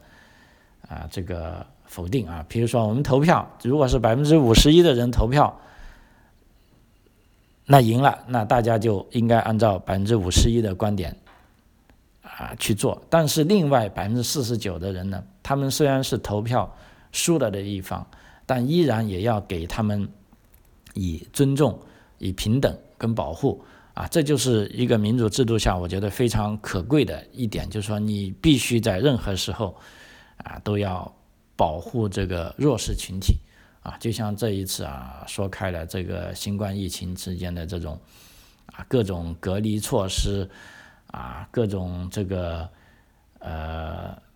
[0.88, 2.44] 啊这个否定啊。
[2.50, 5.60] 比如说我们投票，如果是百分之五十一的人投票，
[7.66, 11.16] 那赢了，那大家就应该按照百分之五十一的观点
[12.24, 13.04] 啊去做。
[13.10, 16.72] 但是另外百分之四十九的人呢，他们虽然是投票
[17.12, 18.06] 输了的一方，
[18.46, 20.08] 但依然也要给他们
[20.94, 21.80] 以尊重。
[22.20, 23.64] 以平等跟保护
[23.96, 29.76] 啊，这就是一个民主制度下，我觉得非常可贵的一点，就是说你必须在任何时候
[30.44, 31.12] 啊都要
[31.56, 33.40] 保护这个弱势群体
[33.82, 38.00] 啊，就像这一次啊说开了这个新冠疫情之间的这种
[38.68, 40.48] 啊各种隔离措施
[41.08, 42.70] 啊各种这个
[43.40, 44.29] 呃。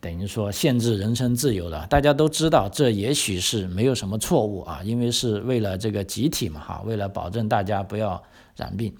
[0.00, 8.22] 等于说限制人身自由的，大家都知道，这也许是没有什么错误啊，因为是为了这个集体嘛，哈，为了保证大家不要
[8.56, 8.94] 染病。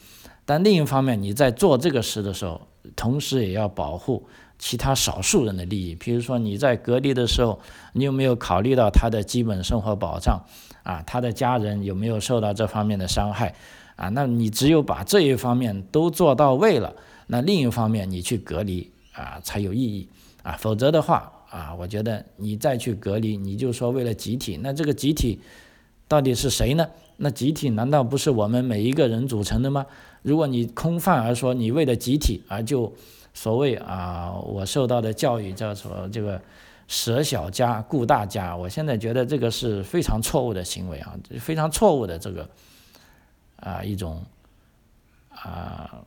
[0.45, 2.61] 但另一方面，你在做这个事的时候，
[2.97, 4.27] 同时也要保护
[4.59, 5.95] 其他少数人的利益。
[5.95, 7.61] 比如说你在隔离的时候，
[7.93, 10.45] 你有没有考虑到他的基本生活保障
[10.83, 11.03] 啊？
[11.07, 13.55] 他的家人有没有受到这方面的伤害
[13.95, 14.09] 啊？
[14.09, 16.97] 那你只有把这一方面都做到位了，
[17.29, 20.09] 那另一方面你去隔离啊才有意义。
[20.43, 25.41] 啊，否则的话啊，我觉得你再去隔离，你就说为了集体，那这个集体
[26.09, 26.89] 到底是谁呢？
[27.17, 29.85] 那集体难道不是我们每一个人组成的吗？
[30.23, 32.93] 如果你空泛而说你为了集体而就
[33.35, 36.41] 所谓啊，我受到的教育叫做这个
[36.89, 42.49] 舍小家顾大家，我现在觉得这个是非常错误的行为啊，非常错误的这个
[43.57, 44.25] 啊一种
[45.31, 46.03] 啊。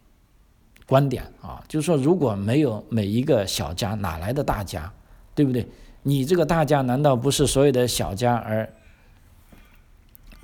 [0.85, 4.91] 观点啊，就是说，如果没有每一个小家，哪来的大家，
[5.33, 5.65] 对不对？
[6.01, 8.69] 你这个大家难道不是所有的小家而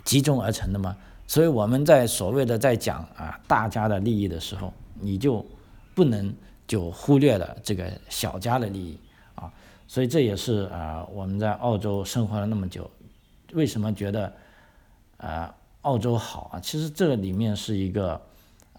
[0.06, 0.96] 集中而成的吗？
[1.28, 5.46] 所以我们在所谓的在讲啊大家的利益的时候，你就
[5.94, 6.34] 不能
[6.66, 8.98] 就忽略了这个小家的利益
[9.36, 9.52] 啊。
[9.88, 12.90] 所以这也是啊我们在澳洲生活了那么久，
[13.54, 14.34] 为什么觉得
[15.18, 16.60] 啊澳洲好啊？
[16.62, 18.20] 其实这里面是一个。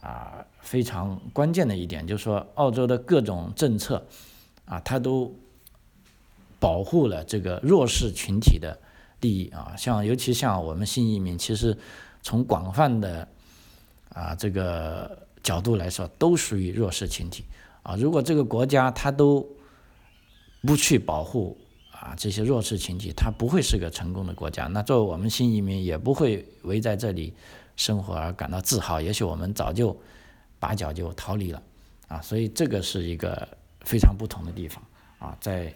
[0.02, 4.06] 啊，非常关键的一点就是说，澳洲的各种政策
[4.64, 5.34] 啊，它都
[6.58, 8.78] 保护了这个弱势群体的
[9.20, 9.74] 利益啊。
[9.76, 11.76] 像尤其像我们新移民，其实
[12.22, 13.26] 从广泛的
[14.12, 17.44] 啊这个角度来说，都属于弱势群体
[17.82, 17.96] 啊。
[17.96, 19.48] 如果这个国家它都
[20.62, 21.56] 不去保护
[21.90, 24.66] 啊这些弱势群体，它不会是个成功的国家。
[24.66, 27.34] 那作为我们新移民，也不会围在这里。
[27.76, 29.98] 生活而感到自豪，也许我们早就
[30.60, 31.60] 拔脚就逃离了
[32.06, 33.48] 啊，所以这个是一个
[33.80, 34.84] 非常不同的地方
[35.18, 35.36] 啊。
[35.40, 35.74] 在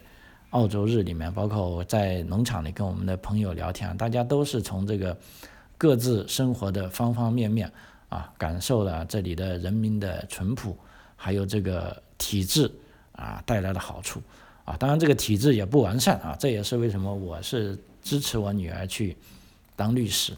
[0.51, 5.17] 澳洲日里面，包括在农场里跟我们的朋友聊天，大家都是从这个
[5.77, 7.69] 各自生活的方方面面
[8.07, 10.77] 啊，感受了这里的人民的淳朴，
[11.15, 12.71] 还有这个体制
[13.13, 14.21] 啊带来的好处
[14.63, 14.77] 啊。
[14.77, 19.17] 当然，这个体制也不完善啊，这也是为什么我是支持我女儿去
[19.75, 20.31] 当律师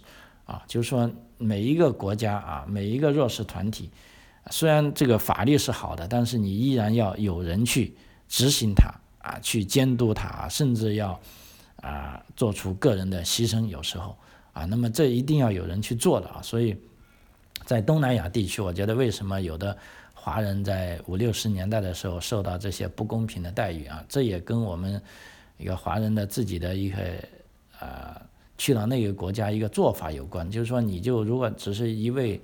[0.45, 1.11] 啊，就是说。
[1.39, 3.91] 每一个国家啊，每一个弱势团体，
[4.49, 7.95] 虽然这个法律是好的，但是你依然要有人去
[8.27, 11.19] 执行它啊，去监督它，甚至要
[11.81, 14.17] 啊做出个人的牺牲，有时候
[14.53, 16.41] 啊，那么这一定要有人去做的啊。
[16.41, 16.75] 所以
[17.65, 19.77] 在东南亚地区，我觉得为什么有的
[20.13, 25.01] 华人在五六十年代的时候受到这些不公平的待遇啊，这也跟我们
[25.57, 26.97] 一个华人的自己的一个
[27.79, 28.21] 啊。
[28.59, 32.41] 去了那个国家一个做法有关，就是说，你就如果只是一味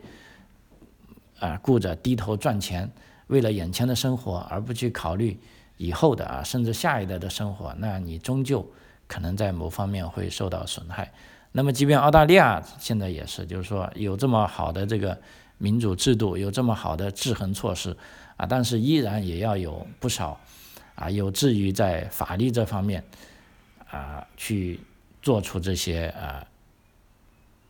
[1.39, 2.91] 啊顾着低头赚钱，
[3.28, 5.39] 为了眼前的生活而不去考虑
[5.78, 8.65] 以后的啊，甚至下一代的生活，那你终究
[9.08, 11.12] 可能在某方面会受到损害。
[11.52, 15.17] 那么，即便澳大利亚现在也是，就是说有这么好的这个
[15.58, 17.96] 民主制度，有这么好的制衡措施
[18.38, 20.40] 啊，但是依然也要有不少
[20.96, 23.04] 啊有志于在法律这方面
[23.90, 24.79] 啊去。
[25.23, 26.46] 做出这些啊，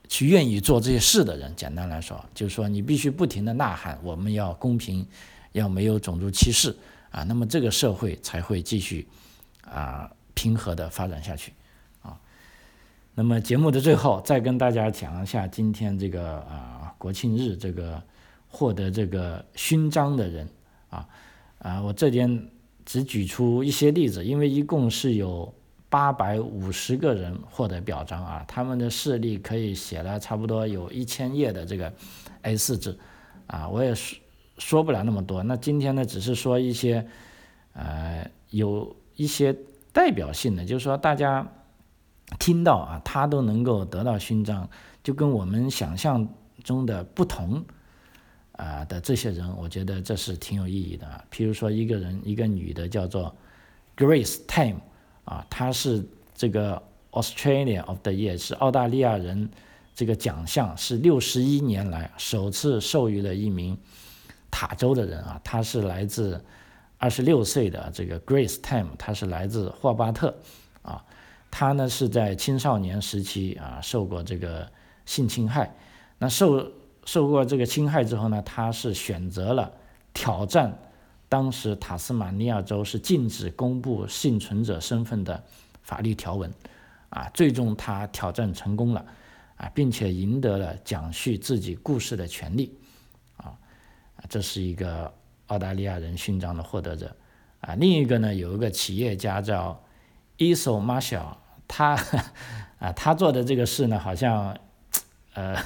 [0.10, 5.06] 去愿意做这些事的人，简单来说，就是说你必须不停的呐喊，我们要公平，
[5.54, 6.76] 要没有种族歧视
[7.10, 9.08] 啊，那么这个社会才会继续
[9.62, 11.54] 啊平和的发展下去
[12.02, 12.20] 啊。
[13.16, 18.02] 那么节目的最后，再跟大家讲一下今天这个啊国庆日这个
[18.48, 20.48] 获得这个勋章的人
[20.90, 21.08] 啊
[21.60, 22.48] 啊，我这边
[22.86, 25.52] 只举出一些例子，因为一共是有。
[25.94, 31.94] 八百五十个人获得表彰啊，他们的事例可以写了差不多有一千页的这个
[32.42, 32.98] A4 纸
[33.46, 34.20] 啊，我也说
[34.58, 35.44] 说不了那么多。
[35.44, 37.08] 那今天呢，只是说一些
[37.74, 39.56] 呃有一些
[39.92, 41.48] 代表性的，就是说大家
[42.40, 44.68] 听到啊，他都能够得到勋章，
[45.04, 46.28] 就跟我们想象
[46.64, 47.64] 中的不同
[48.54, 51.24] 啊的这些人，我觉得这是挺有意义的啊。
[51.32, 53.36] 譬如说一个人，一个女的叫做
[53.96, 54.82] Grace Time。
[55.26, 56.04] 啊，他是
[56.36, 59.50] 这个 Australia of the Year，是澳大利亚人，
[59.96, 63.78] 这个奖项是六十一年来首次授予了一名
[64.52, 66.44] 塔州的人啊，他是来自
[66.98, 70.36] 二十六岁的这个 Grace Time，他是来自霍巴特，
[70.82, 71.04] 啊，
[71.50, 74.68] 他呢是在青少年时期啊受过这个
[75.06, 75.74] 性侵害，
[76.18, 76.72] 那受
[77.06, 79.72] 受过这个侵害之后呢，他是选择了
[80.14, 80.78] 挑战。
[81.34, 85.44] 当时塔斯马尼亚州是禁止公布幸存者身份的
[85.82, 86.54] 法律条文，
[87.10, 89.04] 啊，最终他挑战成功了，
[89.56, 92.78] 啊，并且赢得了讲述自己故事的权利，
[93.38, 93.58] 啊，
[94.30, 95.12] 这是一个
[95.48, 97.16] 澳大利亚人勋章的获得者，
[97.62, 99.84] 啊，另一个呢有一个企业家叫
[100.38, 101.96] 伊索马小，他，
[102.78, 104.56] 啊，他做的这个事呢好像，
[105.34, 105.58] 呃，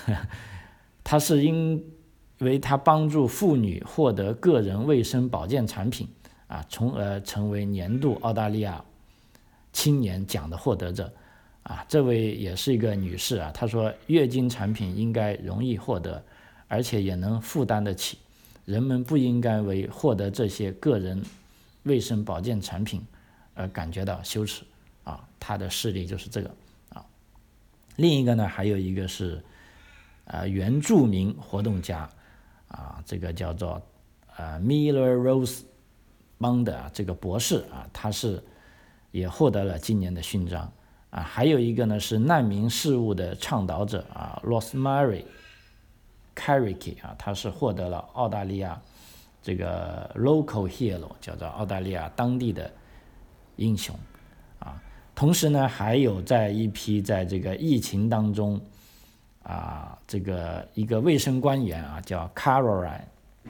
[1.04, 1.97] 他是因。
[2.40, 6.08] 为他帮助妇女获得个人卫生保健产品，
[6.48, 8.84] 啊，从而成为年度澳大利亚
[9.74, 11.12] 青年奖的获得者，
[11.64, 16.24] 啊，这位也是一个女士啊，她说月经产品应该容易获得，
[16.68, 18.20] 而且也能负担得起，
[18.66, 21.24] 人们不应该为获得这些个人
[21.84, 23.02] 卫生保健产品
[23.56, 24.64] 而感觉到羞耻，
[25.04, 26.52] 啊，她的事例就是这个，
[26.90, 27.04] 啊，
[27.96, 29.44] 另一个呢，还有一个是，
[30.26, 32.08] 呃，原住民活动家。
[32.68, 33.82] 啊，这个叫做
[34.36, 35.62] 呃 Miller Rose
[36.40, 38.44] Bond 啊，这个博士啊，他是
[39.12, 40.72] 也获得了今年的勋章
[41.10, 41.22] 啊。
[41.22, 45.24] 还有一个呢是难民事务的倡导者啊，Rosemary
[46.36, 48.82] Carricky 啊，他是获得了澳大利亚
[49.42, 52.72] 这个 Local Hero，叫做澳大利亚当地的
[53.56, 53.96] 英雄
[54.60, 54.82] 啊。
[55.16, 58.62] 同时呢，还有在一批在这个疫情当中。
[59.48, 63.00] 啊，这个一个卫生官员啊，叫 Caroline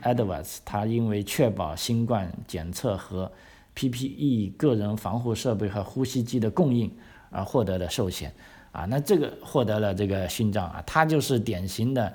[0.03, 3.31] Edwards，他因为确保新冠检测和
[3.73, 6.91] PPE 个人防护设备和呼吸机的供应
[7.31, 8.31] 而获得了授衔。
[8.71, 12.13] 啊，那这个获得了这个勋章啊，他就是典型的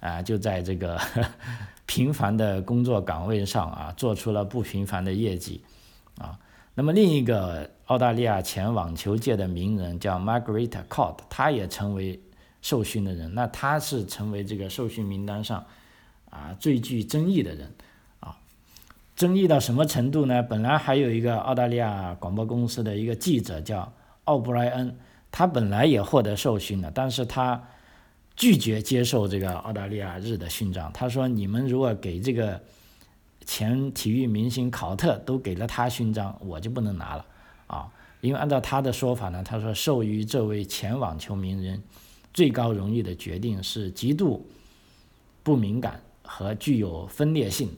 [0.00, 0.98] 啊，就在这个
[1.84, 5.62] 平凡的工作岗位上啊，做出了不平凡的业绩。
[6.16, 6.38] 啊，
[6.74, 12.18] 那么另一个澳大利亚前网球界的名人叫 Margaret Court，他也成为。
[12.60, 15.64] 受训的人，那他是成为这个受训名单上
[16.28, 17.72] 啊最具争议的人
[18.20, 18.36] 啊，
[19.14, 20.42] 争议到什么程度呢？
[20.42, 23.92] 本来还有一个澳大利亚广播公司的一个记者叫
[24.24, 24.96] 奥布莱恩，
[25.30, 27.62] 他本来也获得受训的，但是他
[28.36, 30.92] 拒绝接受这个澳大利亚日的勋章。
[30.92, 32.60] 他说：“你们如果给这个
[33.46, 37.24] 前体育明星考特都给了他勋章，我就不能拿了
[37.68, 37.88] 啊，
[38.20, 41.80] 因为按照他的说法呢，他说授予这位前网球名人。”
[42.32, 44.46] 最高荣誉的决定是极度
[45.42, 47.70] 不敏感和具有分裂性，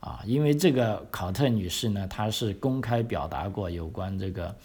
[0.00, 4.56] 啊，因为这个考特女士呢，她是公开表达过有关这个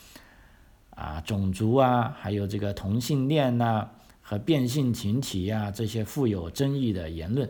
[0.91, 3.89] 啊种族啊，还有这个同性恋呐
[4.21, 7.49] 和变性群体呀这些富有争议的言论，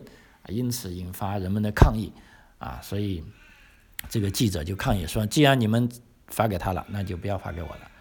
[0.50, 2.12] 因此引发人们的抗议，
[2.58, 3.24] 啊，所以
[4.10, 5.90] 这个记者就抗议说，既然你们
[6.28, 7.92] 发给他了，那就不要发给我了。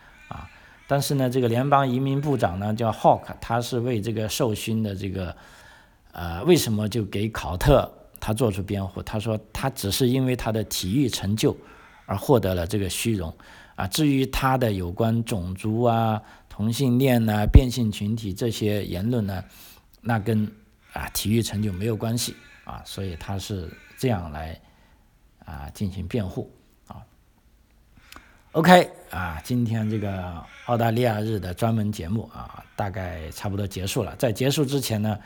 [0.86, 5.34] 但是呢，这个联邦移民部长呢叫 Hawk，他是为这个受勋的这个，
[6.12, 9.02] 呃，为什么就给考特他做出辩护？
[9.02, 11.56] 他说他只是因为他的体育成就
[12.04, 13.34] 而获得了这个虚荣，
[13.76, 19.42] 啊，至于他的有关种族啊、同性恋呐、变性群体这些言论呢，
[20.02, 20.46] 那跟
[20.92, 24.60] 啊体育成就没有关系啊，所以他是这样来
[25.46, 26.50] 啊进行辩护。
[28.54, 34.14] OK 啊，今天这个澳大利亚日的专门节目啊，大概差不多结束了。
[34.14, 35.18] 在结束之前呢，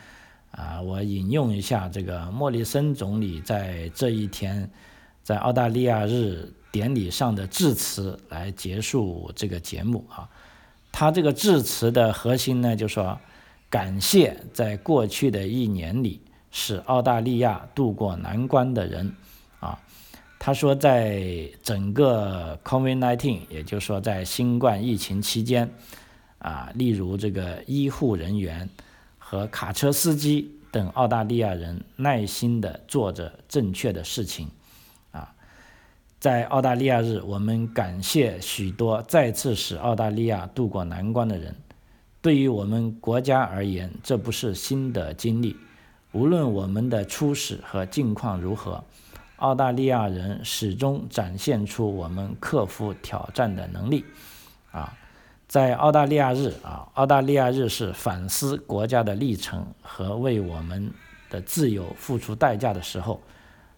[0.49, 4.67] 啊，我引用一下这个莫里森总理在这一天
[5.21, 10.27] 在澳大利亚日典礼上的致辞来结束这个节目啊。
[10.91, 13.15] 他这个致辞的核心呢，就说
[13.69, 16.19] 感谢在过去的一年里
[16.49, 19.13] 使澳大利亚渡过难关的人。
[20.41, 25.69] 他说，在整个 COVID-19，也就是说在新冠疫情期间，
[26.37, 28.69] 啊，例如这个医护人员
[29.17, 34.47] 和卡车司机等澳大利亚人耐心地做着正确的事情，
[35.11, 35.33] 啊，
[36.21, 41.53] 在澳大利亚日，我们感谢许多再次使澳大利亚渡过难关的人。
[42.21, 45.57] 对于我们国家而言，这不是新的经历。
[46.11, 48.83] 无论我们的初始和境况如何，
[49.39, 54.05] 澳大利亚人始终展现出我们克服挑战的能力。
[54.71, 54.93] 啊，
[55.47, 60.91] 在澳大利亚日啊，澳大利亚日是反思国家的历程和为我们
[61.29, 63.19] 的自由付出代价的时候。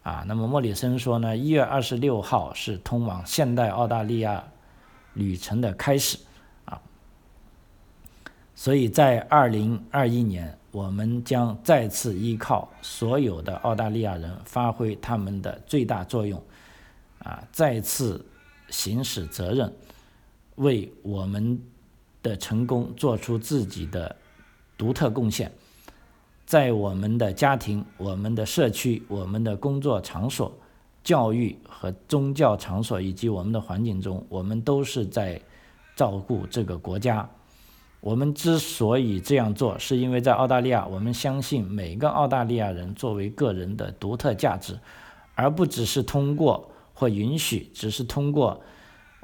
[0.03, 4.43] 啊，那么莫里森说呢，一月二十六号是通往现代澳大利亚
[5.13, 6.17] 旅程的开始。
[6.65, 6.81] 啊，
[8.55, 16.41] 所以在二零二一年，我们将再次依靠所有的澳大利亚人发挥他们的最大作用，
[17.19, 18.25] 啊，再次
[18.69, 19.71] 行使责任，
[20.55, 21.61] 为我们
[22.23, 24.15] 的成功做出自己的
[24.77, 25.51] 独特贡献。
[26.45, 30.51] 在我们的家庭、我们的社区、我们的工作场所、
[31.03, 35.41] 教育和宗教场所以及我们的环境中，我们都是在
[35.95, 37.29] 照顾这个国家。
[38.01, 44.77] 我们之所以这样做，是因为在澳大利亚，我们相信每个澳大利亚人作为个人的独特价值，
[45.35, 48.61] 而不只是通过或允许，只是通过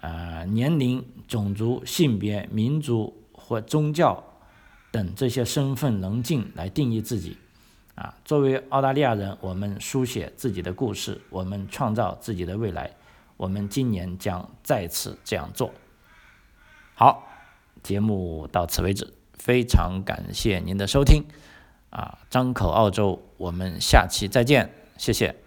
[0.01, 4.23] 呃年龄、种族、性别、民族或宗教。
[4.89, 7.37] 等这些身份棱镜来定义自己，
[7.93, 12.89] 啊，作为澳大利亚人，我们书写自己的故事，我们创造自己的未来，
[13.35, 15.71] 我们今年将再次这样做。
[16.95, 17.26] 好，
[17.87, 21.23] 节目到此为止，非常感谢您的收听，
[21.89, 25.46] 啊，张口澳洲，我们下期再见，谢谢。